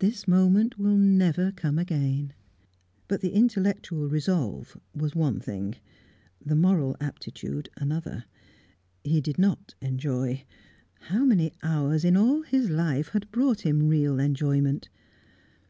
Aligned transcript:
This 0.00 0.28
moment 0.28 0.78
will 0.78 0.98
never 0.98 1.50
come 1.50 1.78
again." 1.78 2.34
But 3.08 3.22
the 3.22 3.30
intellectual 3.32 4.06
resolve 4.06 4.76
was 4.94 5.14
one 5.14 5.40
thing, 5.40 5.76
the 6.44 6.54
moral 6.54 6.94
aptitude 7.00 7.70
another. 7.78 8.26
He 9.02 9.22
did 9.22 9.38
not 9.38 9.74
enjoy; 9.80 10.44
how 11.08 11.24
many 11.24 11.54
hours 11.62 12.04
in 12.04 12.18
all 12.18 12.42
his 12.42 12.68
life 12.68 13.08
had 13.08 13.30
brought 13.30 13.62
him 13.62 13.88
real 13.88 14.18
enjoyment? 14.18 14.90